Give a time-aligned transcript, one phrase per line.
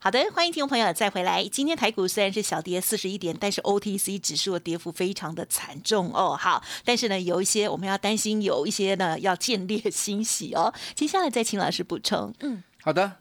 [0.00, 1.44] 好的，欢迎听众朋友再回来。
[1.48, 6.36] 今天台股虽然是小跌四十一点，但是 OTC 指数的跌幅非常的惨重哦。
[6.38, 10.72] 好，但是呢，有一些我们要担心，有一些呢要见猎欣喜哦。
[10.94, 12.32] 接下来再请老师补充。
[12.40, 13.12] 嗯，好的。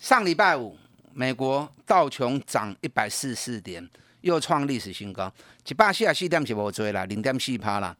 [0.00, 0.76] 上礼拜五，
[1.12, 3.88] 美国道琼涨一百四十四点，
[4.22, 5.32] 又创历史新高。
[5.68, 7.96] 一百四十四点是无追啦，零点四趴啦。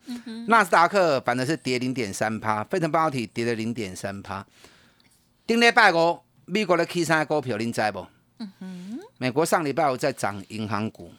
[0.48, 4.44] 纳斯达克反正是跌零点三趴，费城半导体跌了零点三趴。
[5.46, 6.18] 顶礼拜五。
[6.52, 8.04] 美国的 K 三股票，您知不？
[9.18, 11.12] 美国上礼拜五在涨银行股，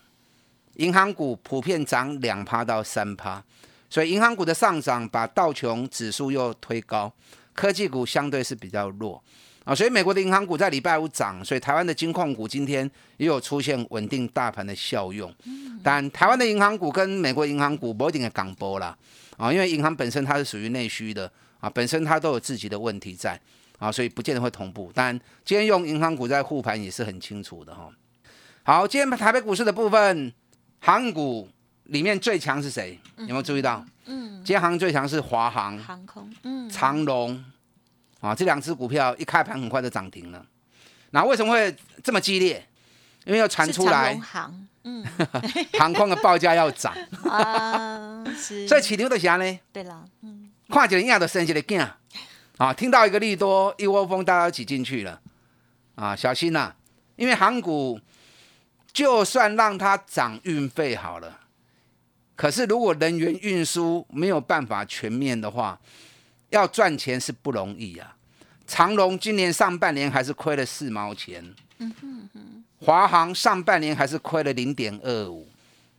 [0.73, 3.41] 银行股普遍涨两趴到三趴，
[3.89, 7.11] 所以银行股的上涨把道琼指数又推高，
[7.53, 9.23] 科技股相对是比较弱
[9.63, 9.73] 啊。
[9.73, 15.33] 所以美国的银行股在礼拜五涨，所以台湾的金矿股今天也有出现稳定大盘的效用。
[15.81, 18.97] 但台湾的银行股跟美国银行股不一定的港波啦
[19.37, 23.39] 啊，因为银行本身它是属于内需的啊，本身它都有自己的问题在。
[23.81, 24.91] 啊，所以不见得会同步。
[24.93, 27.89] 但，今天用银行股在护盘也是很清楚的哈。
[28.61, 30.31] 好，今天台北股市的部分，
[30.79, 31.49] 航股
[31.85, 32.99] 里面最强是谁？
[33.17, 33.83] 有没有注意到？
[34.05, 37.43] 嗯，今天航最强是华航、航空、嗯，长龙
[38.19, 40.45] 啊，这两只股票一开盘很快就涨停了。
[41.09, 42.63] 那为什么会这么激烈？
[43.25, 45.03] 因为要传出来，航，嗯，
[45.79, 46.95] 航空的报价要涨
[47.27, 48.67] 啊，是。
[48.67, 49.59] 所以起牛的啥呢？
[49.73, 51.79] 对了，嗯，看一样的生起来劲。
[52.61, 55.19] 啊，听到一个利多，一窝蜂大家一起进去了，
[55.95, 56.71] 啊，小心呐！
[57.15, 57.99] 因为航股
[58.93, 61.39] 就算让它涨运费好了，
[62.35, 65.81] 可是如果人员运输没有办法全面的话，
[66.51, 68.15] 要赚钱是不容易啊。
[68.67, 71.43] 长隆今年上半年还是亏了四毛钱，
[71.79, 75.47] 嗯哼哼，华航上半年还是亏了零点二五，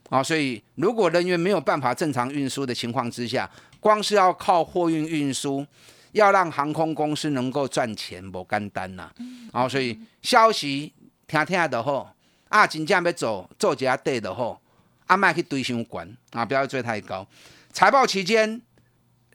[0.07, 5.67] 啊，所以如果人员没有办法正常运输的情况之下，光是要靠货运运输。
[6.13, 9.11] 要让航空公司能够赚钱，不简单呐。
[9.51, 10.93] 然后，所以消息
[11.27, 12.15] 听听的好，
[12.49, 14.59] 啊，真正要做做一下对的好，
[15.05, 17.27] 啊，卖去堆上管啊，不要追太高。
[17.71, 18.61] 财报期间，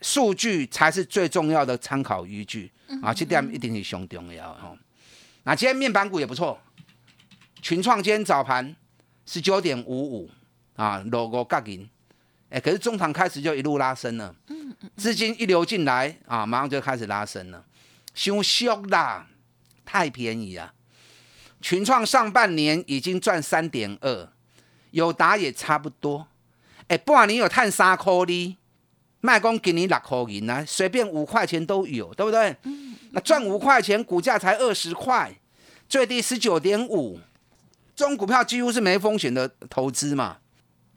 [0.01, 2.71] 数据才是最重要的参考依据
[3.03, 4.77] 啊，这点一定是上重要哈。
[5.43, 6.59] 那今天面板股也不错，
[7.61, 8.75] 群创今天早盘
[9.27, 10.31] 十九点五五
[10.77, 11.89] 啊，落五角银，
[12.51, 14.35] 哎，可是中场开始就一路拉升了。
[14.97, 17.65] 资金一流进来啊，马上就开始拉升了，
[18.15, 19.27] 凶凶啦，
[19.85, 20.73] 太便宜啊！
[21.61, 24.29] 群创上半年已经赚三点二，
[24.93, 26.29] 友达也差不多。
[26.87, 28.57] 哎，不管你有探三块哩，
[29.21, 32.57] 卖工给你六块银啊，随便五块钱都有，对不对？
[33.11, 35.35] 那赚五块钱，股价才二十块，
[35.89, 37.19] 最低十九点五，
[37.97, 40.39] 这种股票几乎是没风险的投资嘛。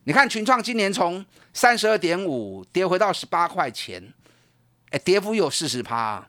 [0.04, 1.24] 你看群创今年从
[1.54, 4.02] 三十二点五跌回到十八块钱，
[4.90, 6.28] 哎，跌幅有四十趴。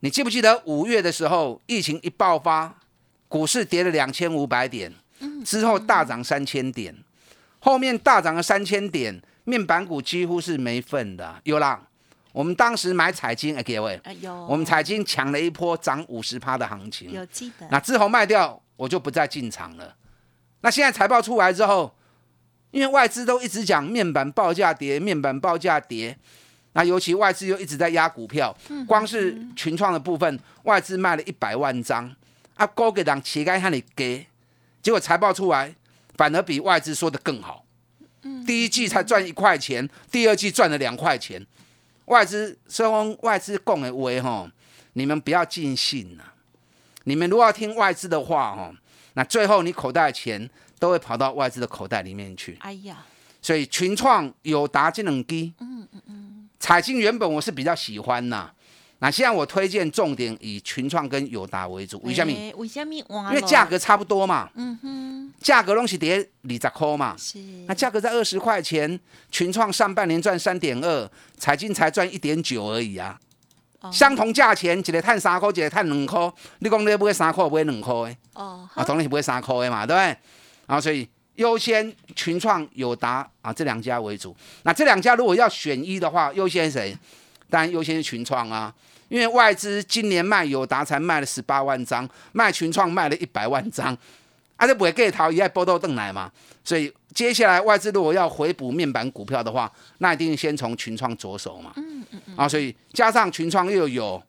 [0.00, 2.72] 你记不记得五月的时候，疫情一爆发，
[3.26, 4.92] 股市跌了两千五百点，
[5.44, 6.96] 之后大涨三千点，
[7.58, 11.40] 后面大涨了三千点，面板股几乎是没份的。
[11.42, 11.84] 有啦，
[12.30, 17.66] 我们当时买彩金，哎，各位，有，我们彩金抢了一波涨五十趴的行情，有记得。
[17.68, 19.96] 那之后卖掉，我就不再进场了。
[20.60, 21.92] 那现在财报出来之后。
[22.72, 26.16] 因为外资都一直讲面板报价跌，面板报价跌，
[26.72, 28.56] 那尤其外资又一直在压股票，
[28.86, 32.10] 光是群创的部分，外资卖了一百万张，
[32.54, 34.26] 啊，高给档乞丐向你给，
[34.80, 35.74] 结果财报出来，
[36.16, 37.66] 反而比外资说的更好，
[38.46, 41.46] 第一季才赚一块钱，第二季赚了两块钱，
[42.06, 44.50] 外资说外资供的威哈，
[44.94, 46.24] 你们不要尽信呐，
[47.04, 48.72] 你们如果要听外资的话哈，
[49.12, 50.48] 那最后你口袋的钱。
[50.82, 52.56] 都会跑到外资的口袋里面去。
[52.58, 52.96] 哎呀，
[53.40, 55.54] 所以群创有达这能低。
[55.60, 56.48] 嗯嗯嗯。
[56.58, 58.50] 彩金原本我是比较喜欢呐，
[58.98, 62.00] 那现在我推荐重点以群创跟友达为主。
[62.02, 62.32] 为什么？
[62.56, 62.94] 为什么？
[63.30, 64.50] 因为价格差不多嘛。
[64.56, 65.32] 嗯哼。
[65.40, 67.14] 价格东西跌二十块嘛。
[67.16, 67.38] 是。
[67.68, 68.98] 那价格在二十块钱，
[69.30, 73.16] 群创上半年赚三点二，彩金才赚一点九而已啊。
[73.92, 76.32] 相同价钱，一个赚三块，一个赚两块。
[76.58, 78.16] 你讲你买三块，买两块的。
[78.34, 78.68] 哦。
[78.74, 80.16] 啊，当然是买三块的嘛，对不对？
[80.66, 84.34] 啊，所以优先群创、友达啊这两家为主。
[84.62, 86.96] 那这两家如果要选一的话，优先谁？
[87.48, 88.72] 当然优先是群创啊，
[89.08, 93.96] 因为外资今年卖友达才卖了十八万张，卖群创卖了一百万张，
[94.56, 96.30] 啊，这不会给逃，也爱波多邓来嘛。
[96.64, 101.72] 所以接下来外资如果要回补面板股票的话，那一定先从群创着手嘛。
[101.76, 102.36] 嗯嗯嗯。
[102.36, 104.22] 啊，所以加上群创又有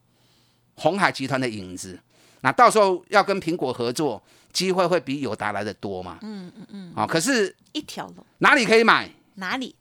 [0.75, 1.99] 红海集团的影子，
[2.41, 4.21] 那到时候要跟苹果合作。
[4.53, 6.19] 机会会比友达来的多嘛？
[6.21, 6.93] 嗯嗯嗯。
[6.95, 9.09] 好，可是一条龙哪里可以买？
[9.35, 9.75] 哪里？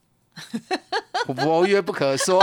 [1.26, 2.38] 佛约不可说。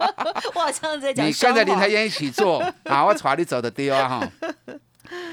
[0.54, 1.26] 我好像在讲。
[1.26, 4.32] 你跟着林台燕一起做 啊，我带你走的丢啊哈。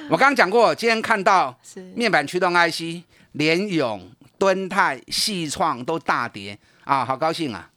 [0.09, 1.57] 我刚刚讲过，今天看到
[1.95, 3.01] 面板驱动 IC，
[3.31, 7.69] 联咏、敦泰、细创都大跌啊，好高兴啊！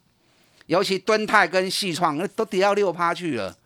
[0.66, 3.56] 尤其敦泰跟细创那都跌到六趴去了，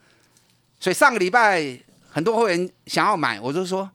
[0.78, 1.78] 所以上个礼拜
[2.10, 3.88] 很多会员想要买，我就说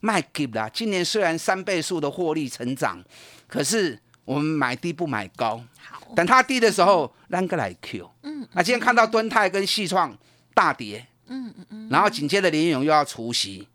[0.00, 0.68] 卖给啦。
[0.72, 3.02] 今年虽然三倍数的获利成长，
[3.46, 8.10] 可是我们买低不买高，好，等它低的时候，让个来 Q。
[8.22, 10.16] 嗯，那今天看到敦泰跟细创
[10.54, 13.66] 大跌，嗯嗯嗯，然后紧接着联咏又要除息，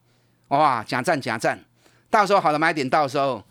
[0.50, 1.60] 哇，假战假战，
[2.10, 3.44] 到时候好的买点，到时候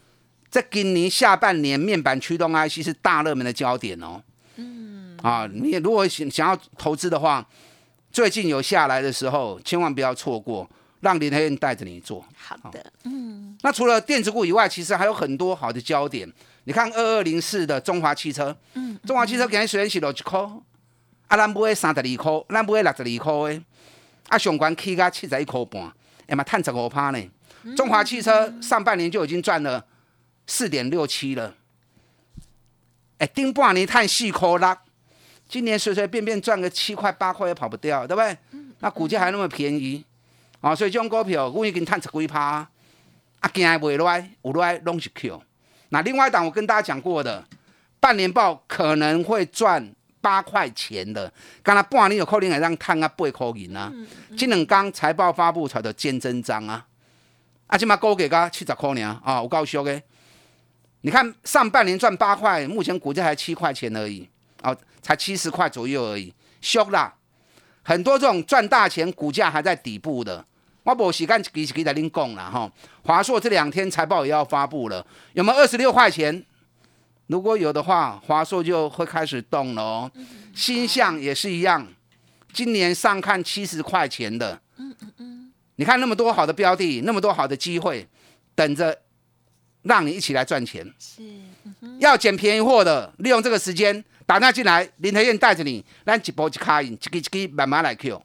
[0.48, 4.22] 在今年下半年面板驱动 IC 是大热门的焦点哦。
[4.56, 7.46] 嗯，啊，你如果想想要投资的话，
[8.12, 10.69] 最近有下来的时候，千万不要错过，
[11.02, 12.25] 让林黑燕带着你做。
[12.34, 16.26] 好的，嗯，那除了电子股以外，其实还有很多好的焦点。
[16.64, 20.38] 你看二二零四的中华汽车，嗯，中华汽车今天虽然是落一块，
[21.26, 23.62] 啊，咱买三十二块，咱买六十二块的，
[24.28, 25.93] 啊，上关起价七十一块半，
[26.28, 27.19] 哎嘛，赚十五趴呢。
[27.76, 29.84] 中华汽车上半年就已经赚了
[30.46, 31.55] 四点六七了，
[33.19, 34.76] 哎，顶半年赚四块六，
[35.48, 38.37] 今年随随便便赚个七块八块也跑不掉，对不对？
[38.78, 40.05] 那股价还那么便宜，
[40.62, 42.66] 啊，所以这种股票我已经赚十几趴。
[43.40, 45.42] 啊，惊袂落来，有落来拢是 Q。
[45.88, 47.44] 那另外一档我跟大家讲过的，
[47.98, 51.30] 半年报可能会赚八块钱的，
[51.60, 53.92] 刚才半年有可能会让看啊八块银啊。
[54.38, 56.86] 这两刚财报发布才的见真章啊，
[57.66, 60.00] 啊，起码高给个七十块呢啊，我告诉的。
[61.00, 64.28] 你看上半年赚八块，目前股价才七块钱而已，
[64.62, 67.12] 哦，才七十块左右而已，凶啦。
[67.82, 70.46] 很多这种赚大钱，股价还在底部的。
[70.84, 72.70] 我无时间一支一支来恁讲啦吼，
[73.05, 76.44] 华硕这两天财报也要发布了，有没有二十六块钱？
[77.29, 80.11] 如果有的话，华硕就会开始动了哦。
[80.55, 81.87] 新象也是一样，
[82.52, 84.61] 今年上看七十块钱的。
[84.76, 85.52] 嗯嗯嗯。
[85.76, 88.06] 你看那么多好的标的，那么多好的机会，
[88.55, 88.99] 等着
[89.82, 90.84] 让你一起来赚钱。
[90.99, 91.23] 是。
[92.00, 98.20] 要捡便宜货的，利用这个时间打电话进来，林台燕带着你，咱一步一卡印，一个一个慢慢来 Q。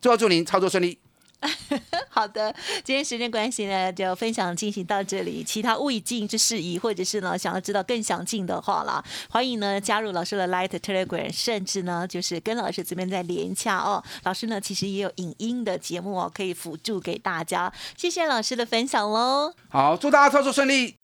[0.00, 0.98] 最后祝您操作顺利。
[2.08, 2.54] 好的，
[2.84, 5.42] 今天时间关系呢，就分享进行到这里。
[5.42, 14.02] 其他未尽之事宜，或者是呢想要知道更详尽的话啦，欢迎呢加入老师的 Light Telegram，甚至呢就是跟老师这边再连洽哦。
[14.24, 17.72] 老师呢其实也有影音的节目哦，可以辅助给大家。
[17.96, 19.54] 谢谢老师的分享喽。
[19.70, 20.96] 好，祝大家操作顺利。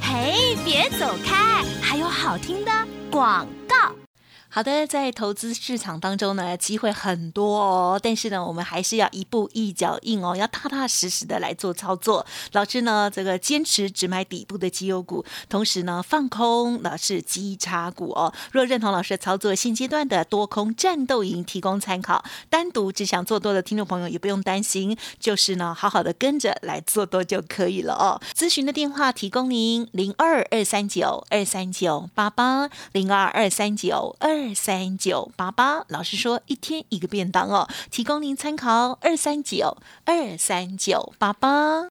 [0.00, 2.72] 嘿，别走开，还有好听的
[3.10, 3.65] 广告。
[4.56, 12.24] 好的，在投资市场当中呢，机会很多哦，但是呢，我们还是要一步一脚印哦，要踏踏实实的来做操作。
[12.52, 18.32] 老师呢，这个坚持只买底部的绩优股，同时呢，放空老是绩差股哦。
[18.50, 28.18] 若认同老师的操作，现阶段的多空战斗营提供参考，单独只想做多的听众朋友也不用担心，就是呢，好好的跟着来做多就可以了哦。
[28.34, 34.45] 咨询的电话提供您零二二三九二三九八八零二二三九二。
[34.46, 38.96] 二三九八八，老师说一天一个便当哦，提供您参考。
[39.00, 41.88] 二三九二三九八八，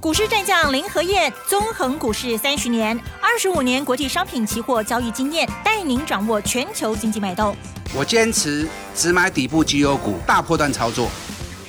[0.00, 7.56] 股市战将林和燕，纵横股市三十年，二十五年国际商品期货交易经验，带您掌握全球经济脉动。
[7.94, 11.08] 我坚持只买底部绩优股，大波段操作。